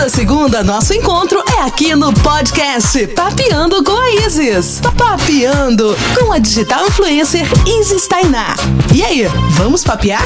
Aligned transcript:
Toda 0.00 0.08
segunda, 0.08 0.64
nosso 0.64 0.94
encontro 0.94 1.44
é 1.58 1.60
aqui 1.60 1.94
no 1.94 2.10
podcast 2.10 3.06
Papeando 3.08 3.84
com 3.84 3.92
a 3.92 4.10
Isis. 4.26 4.80
Papeando 4.96 5.94
com 6.18 6.32
a 6.32 6.38
digital 6.38 6.86
influencer 6.86 7.46
Isis 7.66 8.06
Tainá. 8.06 8.54
E 8.94 9.04
aí, 9.04 9.24
vamos 9.50 9.84
papear? 9.84 10.24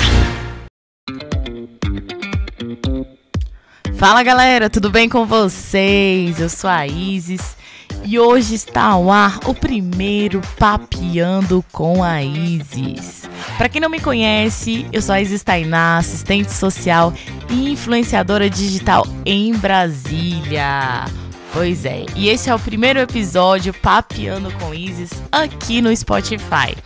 Fala 3.96 4.22
galera, 4.22 4.70
tudo 4.70 4.90
bem 4.90 5.08
com 5.08 5.26
vocês? 5.26 6.38
Eu 6.38 6.48
sou 6.48 6.70
a 6.70 6.86
Isis 6.86 7.56
e 8.04 8.16
hoje 8.16 8.54
está 8.54 8.84
ao 8.84 9.10
ar 9.10 9.40
o 9.44 9.52
primeiro 9.52 10.40
Papeando 10.56 11.64
com 11.72 12.04
a 12.04 12.22
Isis. 12.22 13.24
Para 13.58 13.68
quem 13.68 13.80
não 13.80 13.88
me 13.88 13.98
conhece, 13.98 14.86
eu 14.92 15.02
sou 15.02 15.14
a 15.14 15.20
Isis 15.20 15.42
Tainá, 15.42 15.98
assistente 15.98 16.52
social 16.52 17.12
influenciadora 17.54 18.50
digital 18.50 19.06
em 19.24 19.54
Brasília. 19.54 21.04
Pois 21.52 21.84
é, 21.84 22.04
e 22.16 22.28
esse 22.28 22.50
é 22.50 22.54
o 22.54 22.58
primeiro 22.58 22.98
episódio 22.98 23.72
Papeando 23.72 24.50
com 24.54 24.74
Isis 24.74 25.10
aqui 25.30 25.80
no 25.80 25.94
Spotify. 25.96 26.76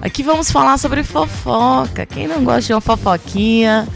Aqui 0.00 0.22
vamos 0.22 0.50
falar 0.50 0.78
sobre 0.78 1.02
fofoca. 1.02 2.06
Quem 2.06 2.28
não 2.28 2.44
gosta 2.44 2.62
de 2.62 2.72
uma 2.72 2.80
fofoquinha, 2.80 3.88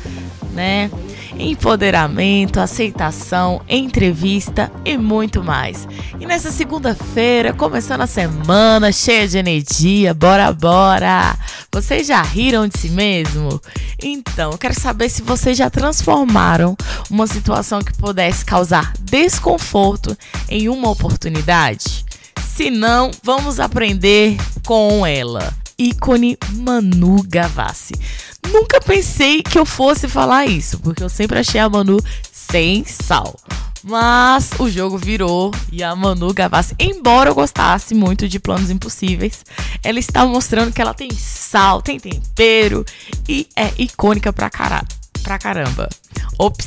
né? 0.53 0.91
Empoderamento, 1.39 2.61
aceitação, 2.61 3.63
entrevista 3.69 4.71
e 4.85 4.97
muito 4.97 5.43
mais. 5.43 5.87
E 6.19 6.27
nessa 6.27 6.51
segunda-feira, 6.51 7.53
começando 7.53 8.03
a 8.03 8.07
semana 8.07 8.93
cheia 8.93 9.29
de 9.29 9.39
energia, 9.39 10.15
bora, 10.15 10.53
bora! 10.53 11.37
Vocês 11.73 12.07
já 12.07 12.23
riram 12.23 12.67
de 12.67 12.79
si 12.79 12.89
mesmo? 12.89 13.61
Então, 14.03 14.53
eu 14.53 14.59
quero 14.59 14.79
saber 14.79 15.09
se 15.09 15.23
vocês 15.23 15.57
já 15.57 15.69
transformaram 15.69 16.77
uma 17.11 17.27
situação 17.27 17.81
que 17.81 17.97
pudesse 17.97 18.45
causar 18.45 18.93
desconforto 19.01 20.17
em 20.49 20.69
uma 20.69 20.91
oportunidade? 20.91 22.05
Se 22.55 22.71
não, 22.71 23.11
vamos 23.23 23.61
aprender 23.61 24.37
com 24.65 25.07
ela 25.07 25.55
ícone 25.79 26.39
Manu 26.53 27.23
Gavassi. 27.23 27.95
Nunca 28.53 28.81
pensei 28.81 29.43
que 29.43 29.59
eu 29.59 29.67
fosse 29.67 30.09
falar 30.09 30.47
isso, 30.47 30.79
porque 30.79 31.03
eu 31.03 31.09
sempre 31.09 31.39
achei 31.39 31.61
a 31.61 31.69
Manu 31.69 31.99
sem 32.33 32.85
sal. 32.85 33.35
Mas 33.83 34.51
o 34.59 34.69
jogo 34.69 34.99
virou 34.99 35.53
e 35.71 35.83
a 35.83 35.95
Manu 35.95 36.35
Gavassi, 36.35 36.75
embora 36.79 37.31
eu 37.31 37.35
gostasse 37.35 37.95
muito 37.95 38.29
de 38.29 38.41
Planos 38.41 38.69
Impossíveis, 38.69 39.45
ela 39.83 39.99
está 39.99 40.27
mostrando 40.27 40.73
que 40.73 40.83
ela 40.83 40.93
tem 40.93 41.11
sal, 41.13 41.81
tem 41.81 42.01
tempero 42.01 42.85
e 43.29 43.47
é 43.55 43.73
icônica 43.79 44.33
pra, 44.33 44.51
cara, 44.51 44.85
pra 45.23 45.39
caramba. 45.39 45.89
Ops. 46.39 46.67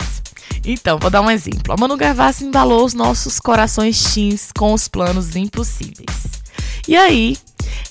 Então, 0.63 0.97
vou 0.97 1.09
dar 1.09 1.21
um 1.21 1.31
exemplo. 1.31 1.73
A 1.73 1.77
Manu 1.77 1.97
Gavassi 1.97 2.45
embalou 2.45 2.85
os 2.85 2.93
nossos 2.93 3.39
corações 3.39 4.01
teens 4.13 4.51
com 4.57 4.73
os 4.73 4.87
planos 4.87 5.35
impossíveis. 5.35 6.39
E 6.87 6.95
aí, 6.95 7.37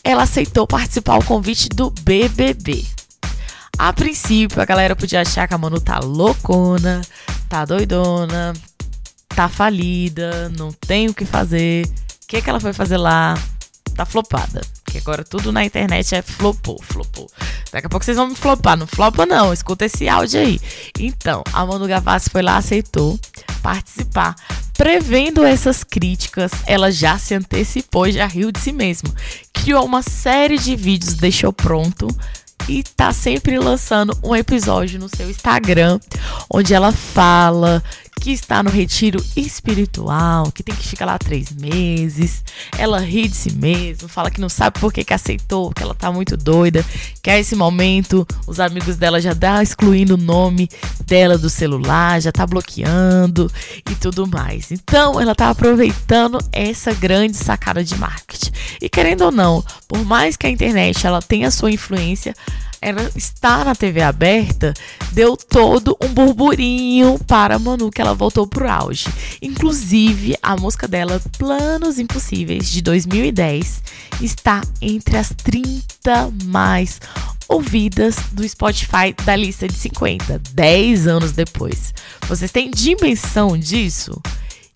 ela 0.03 0.23
aceitou 0.23 0.67
participar 0.67 1.19
do 1.19 1.25
convite 1.25 1.69
do 1.69 1.91
BBB. 1.91 2.98
A 3.79 3.93
princípio, 3.93 4.61
a 4.61 4.65
galera 4.65 4.97
podia 4.97 5.21
achar 5.21 5.47
que 5.47 5.55
a 5.55 5.59
Manu 5.59 5.81
tá 5.81 6.01
loucona, 6.01 7.01
tá 7.49 7.65
doidona, 7.65 8.53
tá 9.29 9.49
falida, 9.49 10.49
não 10.59 10.73
tem 10.73 11.07
o 11.07 11.15
que 11.15 11.25
fazer. 11.25 11.87
O 11.87 12.27
que, 12.27 12.43
que 12.43 12.51
ela 12.51 12.59
foi 12.59 12.73
fazer 12.73 12.97
lá? 12.97 13.39
Tá 13.95 14.05
flopada. 14.05 14.61
Que 14.85 14.99
agora 14.99 15.23
tudo 15.23 15.53
na 15.53 15.65
internet 15.65 16.13
é 16.13 16.23
flopou, 16.23 16.83
flopou. 16.83 17.31
Daqui 17.71 17.87
a 17.87 17.89
pouco 17.89 18.05
vocês 18.05 18.17
vão 18.17 18.27
me 18.27 18.35
flopar. 18.35 18.77
Não 18.77 18.87
flopa, 18.87 19.25
não. 19.25 19.53
Escuta 19.53 19.85
esse 19.85 20.09
áudio 20.09 20.41
aí. 20.41 20.61
Então, 20.99 21.45
a 21.53 21.65
Manu 21.65 21.87
Gavassi 21.87 22.31
foi 22.31 22.43
lá, 22.43 22.57
aceitou 22.57 23.19
participar. 23.63 24.35
Prevendo 24.77 25.45
essas 25.45 25.85
críticas, 25.85 26.51
ela 26.67 26.91
já 26.91 27.17
se 27.17 27.35
antecipou 27.35 28.09
e 28.09 28.13
já 28.13 28.27
riu 28.27 28.51
de 28.51 28.59
si 28.59 28.73
mesmo. 28.73 29.15
Criou 29.53 29.85
uma 29.85 30.03
série 30.03 30.59
de 30.59 30.75
vídeos, 30.75 31.15
deixou 31.15 31.53
pronto 31.53 32.09
e 32.69 32.83
tá 32.83 33.13
sempre 33.13 33.59
lançando 33.59 34.17
um 34.23 34.37
episódio 34.37 35.01
no 35.01 35.09
seu 35.09 35.31
Instagram, 35.31 35.99
onde 36.51 36.75
ela 36.75 36.93
fala 36.93 37.83
que 38.19 38.33
está 38.33 38.63
no 38.63 38.71
retiro 38.71 39.25
espiritual, 39.37 40.51
que 40.51 40.63
tem 40.63 40.75
que 40.75 40.87
ficar 40.87 41.07
lá 41.07 41.19
três 41.19 41.53
meses. 41.53 42.45
Ela 42.77 42.99
ri 42.99 43.29
de 43.29 43.37
si 43.37 43.53
mesma, 43.53 44.09
fala 44.09 44.31
que 44.31 44.41
não 44.41 44.49
sabe 44.49 44.79
por 44.79 44.93
que, 44.93 45.05
que 45.05 45.15
aceitou, 45.15 45.71
que 45.71 45.83
ela 45.83 45.95
tá 45.95 46.11
muito 46.11 46.37
doida, 46.37 46.85
que 47.23 47.31
a 47.31 47.39
esse 47.39 47.55
momento 47.55 48.27
os 48.47 48.61
amigos 48.61 48.97
dela 48.97 49.21
já 49.21 49.33
dá 49.33 49.63
excluindo 49.63 50.15
o 50.15 50.19
nome 50.19 50.69
dela 51.05 51.39
do 51.39 51.49
celular, 51.49 52.21
já 52.21 52.33
tá 52.33 52.47
bloqueando 52.47 53.51
e 53.91 53.95
tudo 53.95 54.27
mais. 54.27 54.71
Então 54.73 55.21
ela 55.21 55.35
tá 55.35 55.51
aproveitando 55.51 56.39
essa 56.53 56.93
grande 56.93 57.37
sacada 57.37 57.83
de 57.85 57.97
marketing. 57.97 58.51
E 58.81 58.89
querendo 58.89 59.23
ou 59.23 59.33
não, 59.33 59.65
por 59.87 60.05
mais 60.05 60.37
que 60.37 60.47
a 60.47 60.51
internet 60.51 61.07
ela 61.07 61.23
tenha 61.23 61.51
sua 61.51 61.71
influência, 61.71 62.35
ela 62.81 63.11
está 63.17 63.65
na 63.65 63.75
TV 63.75 64.01
aberta, 64.03 64.73
deu 65.13 65.37
todo 65.37 65.97
um 66.01 66.09
burburinho 66.09 67.19
para 67.27 67.59
Manu 67.59 67.91
que 67.91 68.01
ela 68.01 68.15
voltou 68.15 68.47
pro 68.47 68.71
auge. 68.71 69.09
Inclusive, 69.43 70.37
a 70.43 70.57
música 70.57 70.87
dela, 70.87 71.21
Planos 71.37 71.99
Impossíveis, 71.99 72.71
de 72.71 72.81
2010, 72.83 73.83
está 74.21 74.63
entre 74.81 75.17
as 75.17 75.31
30 75.31 76.33
mais 76.45 77.01
ouvidas 77.49 78.17
do 78.33 78.47
Spotify 78.49 79.15
da 79.25 79.35
lista 79.35 79.67
de 79.67 79.75
50, 79.75 80.41
10 80.53 81.07
anos 81.07 81.33
depois. 81.33 81.95
Vocês 82.29 82.53
têm 82.53 82.71
dimensão 82.71 83.57
disso? 83.57 84.21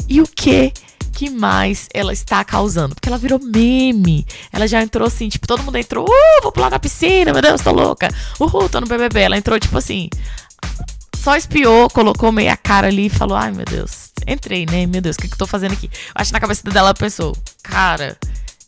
E 0.09 0.21
o 0.21 0.27
que 0.27 0.73
que 1.13 1.31
mais 1.31 1.89
ela 1.93 2.13
está 2.13 2.43
causando. 2.45 2.95
Porque 2.95 3.09
ela 3.09 3.19
virou 3.19 3.39
meme. 3.39 4.27
Ela 4.53 4.67
já 4.67 4.83
entrou 4.83 5.07
assim, 5.07 5.29
tipo, 5.29 5.47
todo 5.47 5.63
mundo 5.63 5.77
entrou, 5.77 6.05
uh, 6.05 6.43
vou 6.43 6.51
pular 6.51 6.71
na 6.71 6.79
piscina, 6.79 7.33
meu 7.33 7.43
Deus, 7.43 7.61
tô 7.61 7.71
louca. 7.71 8.09
Uhul, 8.41 8.69
tô 8.69 8.81
no 8.81 8.87
BBB. 8.87 9.21
Ela 9.21 9.37
entrou, 9.37 9.59
tipo 9.61 9.77
assim, 9.77 10.09
só 11.17 11.37
espiou, 11.37 11.89
colocou 11.91 12.33
meia 12.33 12.57
cara 12.57 12.89
ali 12.89 13.07
e 13.07 13.11
falou, 13.11 13.37
ai, 13.37 13.53
meu 13.53 13.65
Deus, 13.65 14.11
entrei, 14.27 14.67
né? 14.67 14.87
Meu 14.87 15.01
Deus, 15.01 15.17
o 15.17 15.21
que, 15.21 15.29
que 15.29 15.35
eu 15.35 15.39
tô 15.39 15.47
fazendo 15.47 15.73
aqui? 15.73 15.89
Acho 16.15 16.31
que 16.31 16.33
na 16.33 16.41
cabeça 16.41 16.63
dela 16.65 16.89
ela 16.89 16.95
pensou, 16.95 17.37
cara, 17.63 18.17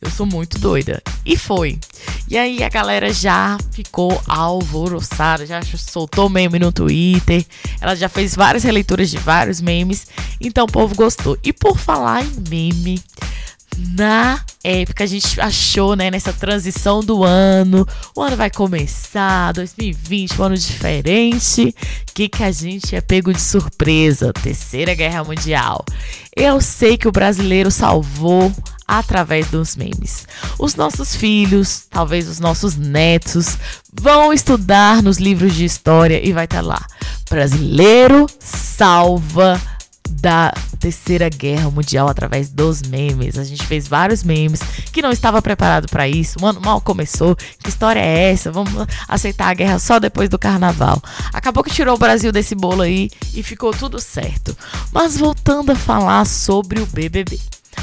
eu 0.00 0.10
sou 0.10 0.27
muito 0.27 0.59
doida. 0.59 1.03
E 1.25 1.37
foi. 1.37 1.81
E 2.28 2.38
aí 2.38 2.62
a 2.62 2.68
galera 2.68 3.12
já 3.12 3.58
ficou 3.70 4.20
alvoroçada, 4.26 5.44
já 5.46 5.60
soltou 5.76 6.28
meme 6.28 6.58
no 6.58 6.72
Twitter. 6.72 7.44
Ela 7.80 7.94
já 7.94 8.08
fez 8.08 8.34
várias 8.34 8.64
releituras 8.64 9.10
de 9.10 9.18
vários 9.18 9.60
memes. 9.60 10.06
Então 10.40 10.64
o 10.64 10.70
povo 10.70 10.94
gostou. 10.94 11.38
E 11.42 11.52
por 11.52 11.78
falar 11.78 12.24
em 12.24 12.32
meme, 12.48 13.02
na 13.76 14.40
época 14.62 15.04
a 15.04 15.06
gente 15.06 15.40
achou, 15.40 15.94
né, 15.96 16.10
nessa 16.10 16.32
transição 16.32 17.00
do 17.00 17.24
ano, 17.24 17.86
o 18.16 18.22
ano 18.22 18.36
vai 18.36 18.50
começar, 18.50 19.52
2020, 19.52 20.41
um 20.41 20.44
ano 20.44 20.56
diferente, 20.56 21.74
que 22.14 22.28
que 22.28 22.42
a 22.42 22.50
gente 22.50 22.96
é 22.96 23.00
pego 23.00 23.32
de 23.32 23.42
surpresa, 23.42 24.32
Terceira 24.32 24.94
Guerra 24.94 25.24
Mundial. 25.24 25.84
Eu 26.34 26.60
sei 26.60 26.96
que 26.96 27.08
o 27.08 27.12
brasileiro 27.12 27.70
salvou 27.70 28.52
através 28.87 29.49
dos 29.49 29.77
memes. 29.77 30.27
Os 30.59 30.75
nossos 30.75 31.15
filhos, 31.17 31.87
talvez 31.91 32.28
os 32.28 32.41
nossos 32.41 32.77
netos, 32.77 33.56
vão 33.93 34.33
estudar 34.33 35.03
nos 35.03 35.19
livros 35.19 35.55
de 35.55 35.65
história 35.65 36.25
e 36.27 36.33
vai 36.33 36.45
estar 36.45 36.62
tá 36.62 36.67
lá. 36.67 36.87
Brasileiro 37.28 38.27
salva 38.39 39.61
da 40.09 40.53
Terceira 40.78 41.28
Guerra 41.28 41.71
Mundial 41.71 42.09
através 42.09 42.50
dos 42.50 42.83
memes. 42.83 43.39
A 43.39 43.45
gente 43.45 43.67
fez 43.67 43.89
vários 43.89 44.22
memes 44.22 44.61
que 44.93 45.03
não 45.03 45.11
estava 45.11 45.41
preparado 45.41 45.89
para 45.89 46.09
isso. 46.09 46.41
Mano, 46.41 46.61
mal 46.61 46.81
começou. 46.81 47.34
Que 47.37 47.69
história 47.69 48.01
é 48.01 48.31
essa? 48.31 48.53
Vamos 48.53 48.72
aceitar 49.09 49.49
a 49.49 49.55
guerra 49.55 49.78
só 49.78 49.99
depois 49.99 50.28
do 50.28 50.39
carnaval. 50.39 51.03
Acabou 51.33 51.65
que 51.65 51.71
tirou 51.71 51.95
o 51.95 51.99
Brasil 51.99 52.31
desse 52.33 52.55
bolo 52.55 52.83
aí 52.83 53.11
e 53.34 53.43
ficou 53.43 53.72
tudo 53.72 54.01
certo. 54.01 54.56
Mas 54.93 55.16
voltando 55.16 55.72
a 55.72 55.77
falar 55.77 56.25
sobre 56.27 56.80
o 56.80 56.87
BBB. 56.87 57.39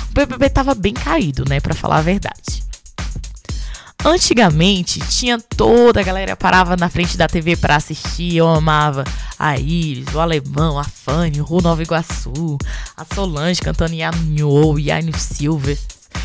O 0.09 0.13
BBB 0.13 0.49
tava 0.49 0.75
bem 0.75 0.93
caído, 0.93 1.45
né, 1.47 1.59
para 1.59 1.73
falar 1.73 1.97
a 1.97 2.01
verdade. 2.01 2.61
Antigamente 4.03 4.99
tinha 4.99 5.37
toda 5.39 5.99
a 5.99 6.03
galera 6.03 6.35
parava 6.35 6.75
na 6.75 6.89
frente 6.89 7.15
da 7.15 7.27
TV 7.27 7.55
para 7.55 7.75
assistir. 7.75 8.35
Eu 8.35 8.47
amava 8.47 9.03
a 9.37 9.57
Iris, 9.57 10.13
o 10.13 10.19
Alemão, 10.19 10.79
a 10.79 10.83
Fanny, 10.83 11.39
o 11.39 11.61
Nova 11.61 11.83
Iguaçu, 11.83 12.57
a 12.97 13.05
Solange 13.13 13.61
cantando 13.61 13.93
Yanyo, 13.93 14.79
Yanyo 14.79 15.15
Silver, 15.15 15.77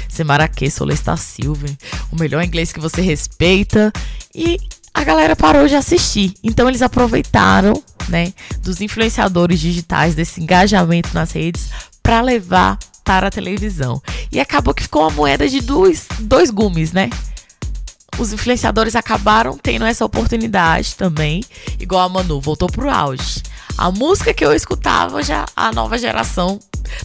Semaraque, 0.08 0.70
Solesta 0.70 1.19
Silver, 1.19 1.70
o 2.10 2.16
melhor 2.16 2.42
inglês 2.42 2.72
que 2.72 2.80
você 2.80 3.02
respeita. 3.02 3.92
E 4.34 4.58
a 4.94 5.04
galera 5.04 5.36
parou 5.36 5.69
de 5.69 5.74
assistir. 5.74 6.32
Então 6.42 6.70
eles 6.70 6.80
aproveitaram, 6.80 7.74
né, 8.08 8.32
dos 8.62 8.80
influenciadores 8.80 9.60
digitais, 9.60 10.14
desse 10.14 10.40
engajamento 10.40 11.10
nas 11.12 11.32
redes, 11.32 11.69
para 12.02 12.22
levar 12.22 12.78
para 13.06 13.29
a 13.29 13.31
televisão. 13.31 14.03
E 14.32 14.41
acabou 14.41 14.75
que 14.75 14.82
ficou 14.82 15.03
uma 15.03 15.11
moeda 15.11 15.49
de 15.49 15.61
dois, 15.61 16.06
dois 16.19 16.50
gumes, 16.50 16.93
né? 16.93 17.08
Os 18.19 18.32
influenciadores 18.32 18.97
acabaram 18.97 19.56
tendo 19.56 19.85
essa 19.85 20.05
oportunidade 20.05 20.97
também, 20.97 21.44
igual 21.79 22.03
a 22.03 22.08
Manu, 22.08 22.41
voltou 22.41 22.69
pro 22.69 22.91
auge. 22.91 23.43
A 23.79 23.91
música 23.91 24.35
que 24.35 24.44
eu 24.44 24.53
escutava 24.53 25.23
já 25.23 25.47
a 25.55 25.70
nova 25.70 25.97
geração 25.97 26.58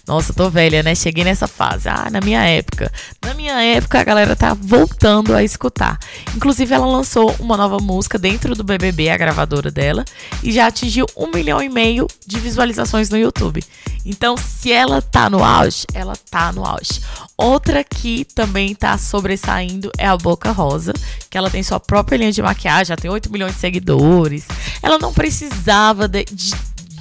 nossa, 0.07 0.33
tô 0.33 0.49
velha, 0.49 0.83
né? 0.83 0.95
Cheguei 0.95 1.23
nessa 1.23 1.47
fase. 1.47 1.89
Ah, 1.89 2.09
na 2.11 2.21
minha 2.21 2.43
época. 2.43 2.91
Na 3.23 3.33
minha 3.33 3.61
época, 3.61 3.99
a 3.99 4.03
galera 4.03 4.35
tá 4.35 4.53
voltando 4.53 5.33
a 5.35 5.43
escutar. 5.43 5.99
Inclusive, 6.35 6.73
ela 6.73 6.85
lançou 6.85 7.35
uma 7.39 7.57
nova 7.57 7.77
música 7.79 8.17
dentro 8.17 8.55
do 8.55 8.63
BBB, 8.63 9.09
a 9.09 9.17
gravadora 9.17 9.71
dela, 9.71 10.03
e 10.43 10.51
já 10.51 10.67
atingiu 10.67 11.05
um 11.15 11.31
milhão 11.31 11.61
e 11.61 11.69
meio 11.69 12.07
de 12.25 12.39
visualizações 12.39 13.09
no 13.09 13.17
YouTube. 13.17 13.63
Então, 14.05 14.35
se 14.35 14.71
ela 14.71 15.01
tá 15.01 15.29
no 15.29 15.43
auge, 15.43 15.85
ela 15.93 16.15
tá 16.29 16.51
no 16.51 16.65
auge. 16.65 17.01
Outra 17.37 17.83
que 17.83 18.25
também 18.25 18.75
tá 18.75 18.97
sobressaindo 18.97 19.91
é 19.97 20.05
a 20.05 20.17
Boca 20.17 20.51
Rosa, 20.51 20.93
que 21.29 21.37
ela 21.37 21.49
tem 21.49 21.63
sua 21.63 21.79
própria 21.79 22.17
linha 22.17 22.31
de 22.31 22.41
maquiagem, 22.41 22.85
já 22.85 22.95
tem 22.95 23.09
8 23.09 23.31
milhões 23.31 23.53
de 23.53 23.59
seguidores. 23.59 24.45
Ela 24.81 24.97
não 24.97 25.13
precisava 25.13 26.07
de, 26.07 26.25
de 26.25 26.51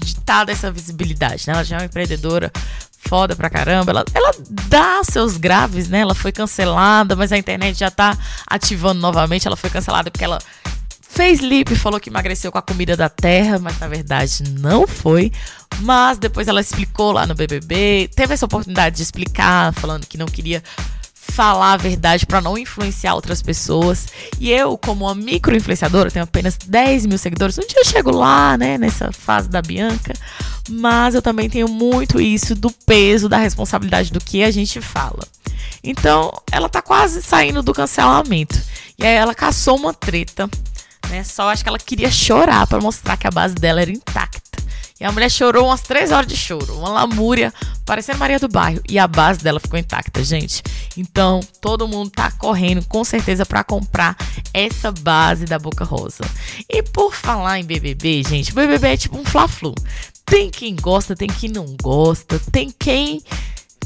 estar 0.05 0.45
dessa 0.45 0.71
visibilidade, 0.71 1.45
né? 1.47 1.53
Ela 1.53 1.65
já 1.65 1.77
é 1.77 1.79
uma 1.81 1.87
empreendedora 1.87 2.51
foda 2.99 3.35
pra 3.35 3.51
caramba. 3.51 3.91
Ela, 3.91 4.05
ela 4.15 4.33
dá 4.69 5.03
seus 5.05 5.37
graves, 5.37 5.89
né? 5.89 6.01
Ela 6.01 6.15
foi 6.15 6.33
cancelada, 6.33 7.17
mas 7.17 7.33
a 7.33 7.39
internet 7.39 7.79
já 7.79 7.91
tá 7.91 8.17
ativando 8.47 9.01
novamente. 9.01 9.47
Ela 9.47 9.57
foi 9.57 9.71
cancelada 9.71 10.11
porque 10.11 10.25
ela 10.25 10.39
fez 11.01 11.41
lip, 11.41 11.75
falou 11.75 11.99
que 11.99 12.09
emagreceu 12.09 12.53
com 12.53 12.59
a 12.59 12.63
comida 12.63 12.97
da 12.97 13.09
terra, 13.09 13.59
mas 13.59 13.79
na 13.79 13.89
verdade 13.89 14.45
não 14.59 14.87
foi. 14.87 15.33
Mas 15.81 16.19
depois 16.19 16.47
ela 16.47 16.61
explicou 16.61 17.13
lá 17.13 17.27
no 17.27 17.35
BBB, 17.35 18.11
teve 18.15 18.35
essa 18.35 18.47
oportunidade 18.47 18.97
de 18.97 19.03
explicar, 19.03 19.73
falando 19.75 20.07
que 20.07 20.17
não 20.17 20.27
queria 20.27 20.63
falar 21.21 21.75
a 21.75 21.77
verdade 21.77 22.25
para 22.25 22.41
não 22.41 22.57
influenciar 22.57 23.15
outras 23.15 23.43
pessoas. 23.43 24.09
E 24.39 24.51
eu, 24.51 24.77
como 24.79 25.05
uma 25.05 25.15
micro 25.15 25.55
influenciadora, 25.55 26.11
tenho 26.11 26.25
apenas 26.25 26.57
10 26.57 27.07
mil 27.07 27.19
seguidores. 27.19 27.59
Um 27.59 27.67
dia 27.67 27.81
eu 27.81 27.85
chego 27.85 28.11
lá, 28.11 28.57
né, 28.57 28.79
nessa 28.79 29.13
fase 29.13 29.49
da 29.49 29.61
Bianca. 29.61 30.15
Mas 30.69 31.15
eu 31.15 31.23
também 31.23 31.49
tenho 31.49 31.69
muito 31.69 32.21
isso 32.21 32.55
do 32.55 32.71
peso, 32.71 33.29
da 33.29 33.39
responsabilidade 33.39 34.13
do 34.13 34.21
que 34.21 34.43
a 34.43 34.51
gente 34.51 34.81
fala. 34.81 35.23
Então, 35.85 36.33
ela 36.51 36.69
tá 36.69 36.81
quase 36.81 37.23
saindo 37.23 37.63
do 37.63 37.75
cancelamento. 37.75 38.59
E 38.99 39.05
aí 39.05 39.15
ela 39.15 39.35
caçou 39.35 39.77
uma 39.77 39.95
treta, 39.95 40.49
né? 41.09 41.25
Só 41.25 41.51
acho 41.51 41.63
que 41.63 41.69
ela 41.69 41.79
queria 41.79 42.11
chorar 42.11 42.67
para 42.67 42.81
mostrar 42.81 43.17
que 43.17 43.27
a 43.27 43.31
base 43.31 43.55
dela 43.55 43.81
era 43.81 43.91
intacta. 43.91 44.30
E 45.01 45.05
a 45.05 45.11
mulher 45.11 45.31
chorou 45.31 45.69
umas 45.69 45.81
três 45.81 46.13
horas 46.13 46.27
de 46.27 46.37
choro, 46.37 46.77
uma 46.79 46.91
lamúria, 46.91 47.55
parecendo 47.87 48.19
Maria 48.19 48.39
do 48.39 48.49
Bairro. 48.49 48.83
E 48.87 48.99
a 48.99 49.09
base 49.09 49.43
dela 49.43 49.59
ficou 49.59 49.79
intacta, 49.79 50.23
gente. 50.23 50.63
Então, 50.95 51.41
todo 51.59 51.89
mundo 51.89 52.11
tá 52.11 52.31
correndo, 52.33 52.85
com 52.87 53.03
certeza, 53.03 53.47
para 53.47 53.65
comprar 53.65 54.15
essa 54.53 54.93
base 54.93 55.47
da 55.47 55.59
Boca 55.59 55.85
Rosa. 55.85 56.23
E 56.69 56.83
por 56.83 57.15
falar 57.15 57.59
em 57.59 57.65
BBB, 57.65 58.23
gente, 58.25 58.53
BBB 58.53 58.89
é 58.89 58.97
tipo 58.99 59.17
um 59.17 59.25
fla-flu. 59.25 59.75
Tem 60.27 60.51
quem 60.51 60.77
gosta, 60.77 61.17
tem 61.17 61.29
quem 61.29 61.49
não 61.49 61.75
gosta, 61.81 62.39
tem 62.53 62.71
quem 62.79 63.23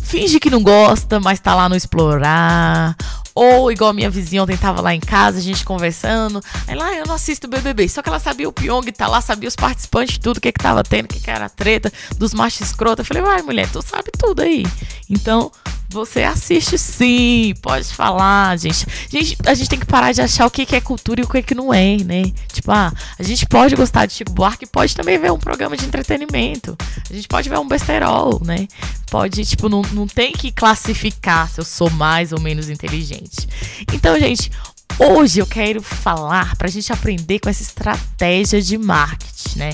finge 0.04 0.38
que 0.38 0.50
não 0.50 0.62
gosta, 0.62 1.18
mas 1.18 1.40
tá 1.40 1.54
lá 1.54 1.68
no 1.68 1.74
explorar. 1.74 2.96
Ou 3.34 3.72
igual 3.72 3.92
minha 3.92 4.08
vizinha 4.08 4.44
ontem 4.44 4.56
tava 4.56 4.80
lá 4.80 4.94
em 4.94 5.00
casa, 5.00 5.38
a 5.38 5.40
gente 5.40 5.64
conversando. 5.64 6.40
Aí 6.68 6.76
lá, 6.76 6.94
eu 6.94 7.04
não 7.04 7.14
assisto 7.14 7.48
BBB. 7.48 7.88
Só 7.88 8.00
que 8.00 8.08
ela 8.08 8.20
sabia 8.20 8.48
o 8.48 8.52
Pyong 8.52 8.92
tá 8.92 9.08
lá, 9.08 9.20
sabia 9.20 9.48
os 9.48 9.56
participantes, 9.56 10.18
tudo, 10.18 10.36
o 10.36 10.40
que 10.40 10.52
que 10.52 10.62
tava 10.62 10.84
tendo, 10.84 11.06
o 11.06 11.08
que 11.08 11.18
que 11.18 11.30
era 11.30 11.46
a 11.46 11.48
treta, 11.48 11.92
dos 12.16 12.32
machos 12.32 12.60
escroto. 12.60 13.02
Eu 13.02 13.06
falei, 13.06 13.22
vai, 13.24 13.42
mulher, 13.42 13.68
tu 13.68 13.82
sabe 13.82 14.12
tudo 14.16 14.42
aí. 14.42 14.64
Então, 15.10 15.50
você 15.94 16.24
assiste 16.24 16.76
sim, 16.76 17.54
pode 17.62 17.94
falar, 17.94 18.58
gente. 18.58 18.84
gente. 19.08 19.36
A 19.46 19.54
gente 19.54 19.70
tem 19.70 19.78
que 19.78 19.86
parar 19.86 20.12
de 20.12 20.20
achar 20.20 20.44
o 20.44 20.50
que, 20.50 20.74
é 20.74 20.80
cultura 20.80 21.20
e 21.20 21.24
o 21.24 21.28
que, 21.28 21.40
que 21.40 21.54
não 21.54 21.72
é, 21.72 21.96
né? 21.98 22.24
Tipo, 22.52 22.72
ah, 22.72 22.92
a 23.16 23.22
gente 23.22 23.46
pode 23.46 23.76
gostar 23.76 24.04
de 24.04 24.14
Chico 24.14 24.32
Buarque, 24.32 24.66
pode 24.66 24.94
também 24.94 25.18
ver 25.18 25.30
um 25.30 25.38
programa 25.38 25.76
de 25.76 25.86
entretenimento. 25.86 26.76
A 27.08 27.14
gente 27.14 27.28
pode 27.28 27.48
ver 27.48 27.58
um 27.58 27.68
besterol, 27.68 28.42
né? 28.44 28.66
Pode, 29.10 29.44
tipo, 29.44 29.68
não, 29.68 29.82
não 29.92 30.06
tem 30.06 30.32
que 30.32 30.50
classificar 30.50 31.48
se 31.48 31.60
eu 31.60 31.64
sou 31.64 31.88
mais 31.90 32.32
ou 32.32 32.40
menos 32.40 32.68
inteligente. 32.68 33.48
Então, 33.92 34.18
gente, 34.18 34.50
hoje 34.98 35.38
eu 35.38 35.46
quero 35.46 35.80
falar 35.80 36.56
pra 36.56 36.68
gente 36.68 36.92
aprender 36.92 37.38
com 37.38 37.48
essa 37.48 37.62
estratégia 37.62 38.60
de 38.60 38.76
marketing, 38.76 39.58
né? 39.58 39.70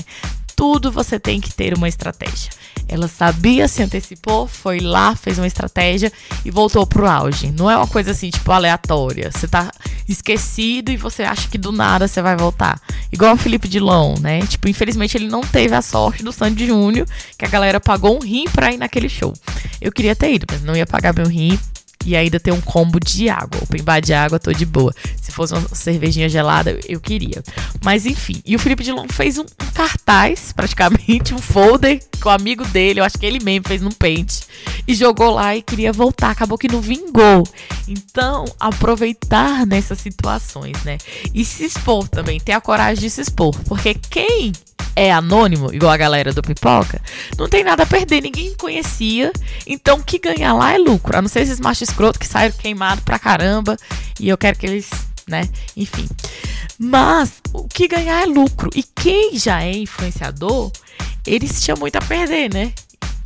Tudo 0.61 0.91
você 0.91 1.19
tem 1.19 1.41
que 1.41 1.51
ter 1.51 1.75
uma 1.75 1.89
estratégia. 1.89 2.51
Ela 2.87 3.07
sabia, 3.07 3.67
se 3.67 3.81
antecipou, 3.81 4.45
foi 4.45 4.79
lá, 4.79 5.15
fez 5.15 5.39
uma 5.39 5.47
estratégia 5.47 6.13
e 6.45 6.51
voltou 6.51 6.85
pro 6.85 7.07
auge. 7.07 7.51
Não 7.57 7.67
é 7.67 7.75
uma 7.75 7.87
coisa 7.87 8.11
assim, 8.11 8.29
tipo, 8.29 8.51
aleatória. 8.51 9.31
Você 9.31 9.47
tá 9.47 9.71
esquecido 10.07 10.91
e 10.91 10.97
você 10.97 11.23
acha 11.23 11.47
que 11.47 11.57
do 11.57 11.71
nada 11.71 12.07
você 12.07 12.21
vai 12.21 12.37
voltar. 12.37 12.79
Igual 13.11 13.33
o 13.33 13.37
Felipe 13.37 13.67
Dilon, 13.67 14.19
né? 14.19 14.45
Tipo, 14.45 14.69
infelizmente 14.69 15.17
ele 15.17 15.27
não 15.27 15.41
teve 15.41 15.73
a 15.73 15.81
sorte 15.81 16.21
do 16.21 16.31
Sandy 16.31 16.67
Júnior, 16.67 17.07
que 17.39 17.43
a 17.43 17.49
galera 17.49 17.79
pagou 17.79 18.17
um 18.17 18.21
rim 18.21 18.45
pra 18.45 18.71
ir 18.71 18.77
naquele 18.77 19.09
show. 19.09 19.33
Eu 19.81 19.91
queria 19.91 20.15
ter 20.15 20.31
ido, 20.31 20.45
mas 20.47 20.61
não 20.61 20.75
ia 20.75 20.85
pagar 20.85 21.11
meu 21.11 21.27
rim 21.27 21.57
e 22.05 22.15
ainda 22.15 22.39
ter 22.39 22.51
um 22.51 22.61
combo 22.61 22.99
de 22.99 23.29
água. 23.29 23.61
Open 23.61 23.83
bar 23.83 23.99
de 23.99 24.13
água, 24.13 24.39
tô 24.39 24.51
de 24.51 24.65
boa. 24.65 24.93
Se 25.21 25.31
fosse 25.31 25.53
uma 25.53 25.67
cervejinha 25.73 26.29
gelada, 26.29 26.79
eu 26.87 26.99
queria. 26.99 27.43
Mas 27.83 28.05
enfim. 28.05 28.41
E 28.45 28.55
o 28.55 28.59
Felipe 28.59 28.83
Dilon 28.83 29.07
fez 29.11 29.37
um 29.37 29.45
cartaz, 29.73 30.51
praticamente, 30.51 31.33
um 31.33 31.39
folder 31.39 32.01
com 32.21 32.29
o 32.29 32.31
amigo 32.31 32.65
dele. 32.67 32.99
Eu 32.99 33.03
acho 33.03 33.17
que 33.17 33.25
ele 33.25 33.43
mesmo 33.43 33.67
fez 33.67 33.81
num 33.81 33.91
pente. 33.91 34.41
E 34.87 34.93
jogou 34.93 35.31
lá 35.31 35.55
e 35.55 35.61
queria 35.61 35.91
voltar. 35.91 36.29
Acabou 36.29 36.57
que 36.57 36.71
não 36.71 36.79
vingou. 36.79 37.43
Então, 37.87 38.45
aproveitar 38.59 39.65
nessas 39.65 39.99
situações, 39.99 40.81
né? 40.83 40.97
E 41.33 41.43
se 41.43 41.65
expor 41.65 42.07
também. 42.07 42.39
Ter 42.39 42.53
a 42.53 42.61
coragem 42.61 43.03
de 43.03 43.09
se 43.09 43.21
expor. 43.21 43.55
Porque 43.65 43.95
quem 43.95 44.53
é 44.95 45.11
anônimo, 45.11 45.73
igual 45.73 45.91
a 45.91 45.97
galera 45.97 46.33
do 46.33 46.41
Pipoca, 46.41 47.01
não 47.37 47.47
tem 47.47 47.63
nada 47.63 47.83
a 47.83 47.85
perder, 47.85 48.21
ninguém 48.21 48.53
conhecia. 48.55 49.31
Então 49.65 49.99
o 49.99 50.03
que 50.03 50.19
ganhar 50.19 50.53
lá 50.53 50.73
é 50.73 50.77
lucro. 50.77 51.17
A 51.17 51.21
não 51.21 51.29
ser 51.29 51.41
esses 51.41 51.59
machos 51.59 51.89
escroto 51.89 52.19
que 52.19 52.27
saíram 52.27 52.55
queimado 52.57 53.01
pra 53.01 53.19
caramba. 53.19 53.77
E 54.19 54.29
eu 54.29 54.37
quero 54.37 54.57
que 54.57 54.65
eles, 54.65 54.89
né? 55.27 55.49
Enfim. 55.75 56.07
Mas 56.77 57.33
o 57.53 57.67
que 57.67 57.87
ganhar 57.87 58.23
é 58.23 58.25
lucro. 58.25 58.69
E 58.75 58.83
quem 58.83 59.37
já 59.37 59.63
é 59.63 59.71
influenciador, 59.71 60.71
eles 61.25 61.61
tinham 61.61 61.77
muito 61.77 61.95
a 61.95 62.01
perder, 62.01 62.53
né? 62.53 62.73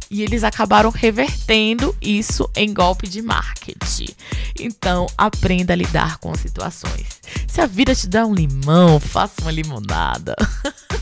E 0.10 0.22
eles 0.22 0.44
acabaram 0.44 0.89
revertendo 0.92 1.95
isso 2.01 2.50
em 2.56 2.74
golpe 2.74 3.07
de 3.07 3.22
marketing. 3.22 4.13
Então, 4.60 5.07
aprenda 5.18 5.74
a 5.74 5.75
lidar 5.75 6.18
com 6.19 6.33
situações. 6.36 7.07
Se 7.48 7.60
a 7.60 7.66
vida 7.66 7.95
te 7.95 8.07
dá 8.07 8.25
um 8.25 8.33
limão, 8.33 9.00
faça 9.00 9.42
uma 9.42 9.51
limonada. 9.51 10.36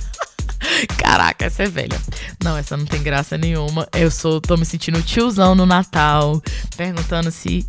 Caraca, 0.98 1.46
essa 1.46 1.64
é 1.64 1.68
velha. 1.68 2.00
Não, 2.44 2.58
essa 2.58 2.78
não 2.78 2.86
tem 2.86 3.04
graça 3.04 3.38
nenhuma. 3.38 3.88
Eu 3.94 4.10
sou, 4.10 4.40
tô 4.40 4.56
me 4.56 4.66
sentindo 4.66 5.02
tiozão 5.02 5.54
no 5.54 5.66
Natal, 5.66 6.42
perguntando 6.78 7.30
se 7.30 7.66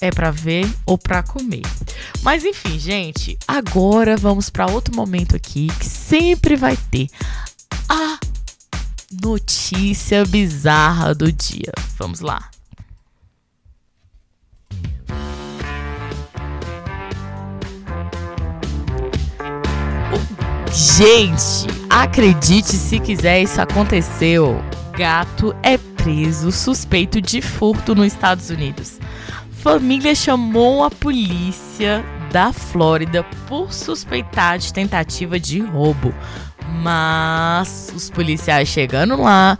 é 0.00 0.10
para 0.10 0.30
ver 0.30 0.68
ou 0.84 0.98
para 0.98 1.22
comer. 1.22 1.62
Mas 2.22 2.44
enfim, 2.44 2.78
gente, 2.78 3.38
agora 3.46 4.16
vamos 4.16 4.50
para 4.50 4.66
outro 4.66 4.94
momento 4.94 5.34
aqui 5.34 5.68
que 5.78 5.86
sempre 5.86 6.56
vai 6.56 6.76
ter 6.90 7.08
notícia 9.22 10.24
bizarra 10.24 11.14
do 11.14 11.30
dia. 11.32 11.72
Vamos 11.98 12.20
lá. 12.20 12.50
Gente, 20.72 21.66
acredite 21.88 22.72
se 22.76 23.00
quiser, 23.00 23.42
isso 23.42 23.60
aconteceu. 23.60 24.62
Gato 24.96 25.54
é 25.62 25.78
preso 25.78 26.52
suspeito 26.52 27.20
de 27.20 27.40
furto 27.40 27.94
nos 27.94 28.06
Estados 28.06 28.50
Unidos. 28.50 28.98
Família 29.50 30.14
chamou 30.14 30.84
a 30.84 30.90
polícia 30.90 32.04
da 32.30 32.52
Flórida 32.52 33.24
por 33.48 33.72
suspeitar 33.72 34.58
de 34.58 34.72
tentativa 34.72 35.40
de 35.40 35.60
roubo. 35.60 36.14
Mas 36.86 37.92
os 37.96 38.08
policiais 38.08 38.68
chegando 38.68 39.20
lá 39.20 39.58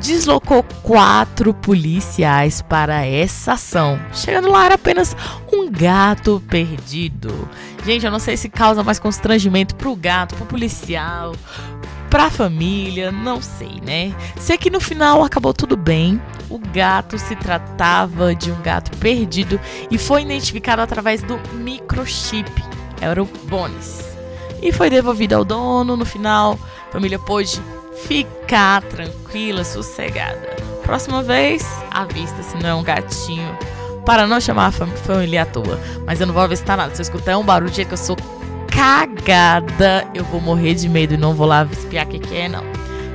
deslocou 0.00 0.62
quatro 0.82 1.52
policiais 1.52 2.62
para 2.62 3.04
essa 3.04 3.52
ação. 3.52 4.00
Chegando 4.14 4.50
lá 4.50 4.64
era 4.64 4.76
apenas 4.76 5.14
um 5.52 5.70
gato 5.70 6.42
perdido. 6.48 7.46
Gente, 7.84 8.06
eu 8.06 8.10
não 8.10 8.18
sei 8.18 8.38
se 8.38 8.48
causa 8.48 8.82
mais 8.82 8.98
constrangimento 8.98 9.74
pro 9.74 9.94
gato, 9.94 10.34
pro 10.36 10.46
policial, 10.46 11.36
pra 12.08 12.30
família, 12.30 13.12
não 13.12 13.42
sei, 13.42 13.78
né? 13.84 14.14
Sei 14.40 14.56
que 14.56 14.70
no 14.70 14.80
final 14.80 15.22
acabou 15.22 15.52
tudo 15.52 15.76
bem. 15.76 16.18
O 16.48 16.58
gato 16.58 17.18
se 17.18 17.36
tratava 17.36 18.34
de 18.34 18.50
um 18.50 18.62
gato 18.62 18.90
perdido 18.96 19.60
e 19.90 19.98
foi 19.98 20.22
identificado 20.22 20.80
através 20.80 21.22
do 21.22 21.38
microchip. 21.58 22.50
Era 23.02 23.22
o 23.22 23.26
Bonis. 23.26 24.13
E 24.64 24.72
foi 24.72 24.88
devolvido 24.88 25.34
ao 25.34 25.44
dono. 25.44 25.94
No 25.94 26.06
final, 26.06 26.58
a 26.88 26.92
família 26.92 27.18
pôde 27.18 27.60
ficar 28.06 28.82
tranquila, 28.82 29.62
sossegada. 29.62 30.56
Próxima 30.82 31.22
vez, 31.22 31.62
avista 31.90 32.42
se 32.42 32.56
não 32.56 32.68
é 32.70 32.74
um 32.74 32.82
gatinho 32.82 33.56
para 34.06 34.26
não 34.26 34.40
chamar 34.40 34.68
a 34.68 34.72
família 34.72 35.42
à 35.42 35.46
toa. 35.46 35.78
Mas 36.06 36.18
eu 36.18 36.26
não 36.26 36.32
vou 36.32 36.42
avistar 36.42 36.78
nada. 36.78 36.94
Se 36.94 37.02
eu 37.02 37.04
escutar 37.04 37.36
um 37.36 37.44
barulho 37.44 37.70
que 37.70 37.86
eu 37.92 37.96
sou 37.96 38.16
cagada, 38.68 40.08
eu 40.14 40.24
vou 40.24 40.40
morrer 40.40 40.72
de 40.72 40.88
medo 40.88 41.12
e 41.12 41.18
não 41.18 41.34
vou 41.34 41.46
lá 41.46 41.68
espiar 41.70 42.06
o 42.06 42.08
que, 42.08 42.18
que 42.18 42.34
é, 42.34 42.48
não. 42.48 42.64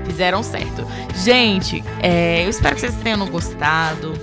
Fizeram 0.06 0.44
certo. 0.44 0.86
Gente, 1.15 1.84
é, 2.01 2.46
eu 2.46 2.50
espero 2.50 2.75
que 2.75 2.82
vocês 2.82 2.96
tenham 2.96 3.27
gostado. 3.27 4.13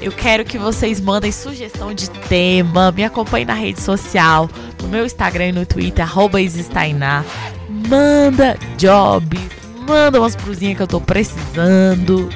Eu 0.00 0.12
quero 0.12 0.46
que 0.46 0.56
vocês 0.56 0.98
mandem 0.98 1.30
sugestão 1.30 1.92
de 1.92 2.08
tema, 2.08 2.90
me 2.90 3.04
acompanhem 3.04 3.46
na 3.46 3.52
rede 3.52 3.82
social, 3.82 4.48
no 4.82 4.88
meu 4.88 5.04
Instagram 5.04 5.48
e 5.48 5.52
no 5.52 5.66
Twitter, 5.66 6.04
arroba 6.04 6.38
Manda 7.88 8.56
jobs, 8.76 9.40
manda 9.86 10.20
umas 10.20 10.34
brusinhas 10.34 10.76
que 10.76 10.82
eu 10.82 10.86
tô 10.86 11.00
precisando 11.00 12.28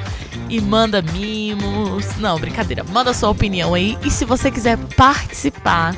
e 0.49 0.61
manda 0.61 1.01
mimos. 1.01 2.15
Não, 2.17 2.39
brincadeira. 2.39 2.83
Manda 2.83 3.13
sua 3.13 3.29
opinião 3.29 3.73
aí. 3.73 3.97
E 4.03 4.11
se 4.11 4.25
você 4.25 4.51
quiser 4.51 4.77
participar, 4.95 5.95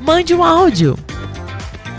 mande 0.00 0.34
um 0.34 0.42
áudio 0.42 0.96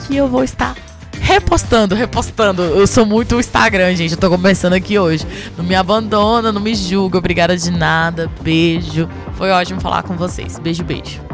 que 0.05 0.15
eu 0.15 0.27
vou 0.27 0.43
estar 0.43 0.75
repostando, 1.19 1.95
repostando. 1.95 2.61
Eu 2.61 2.85
sou 2.85 3.05
muito 3.05 3.39
Instagram, 3.39 3.95
gente. 3.95 4.13
Eu 4.13 4.19
tô 4.19 4.29
começando 4.29 4.73
aqui 4.73 4.97
hoje. 4.99 5.25
Não 5.57 5.65
me 5.65 5.75
abandona, 5.75 6.51
não 6.51 6.61
me 6.61 6.75
julga. 6.75 7.17
Obrigada 7.17 7.57
de 7.57 7.71
nada. 7.71 8.29
Beijo. 8.41 9.09
Foi 9.33 9.49
ótimo 9.49 9.81
falar 9.81 10.03
com 10.03 10.15
vocês. 10.15 10.59
Beijo, 10.59 10.83
beijo. 10.83 11.24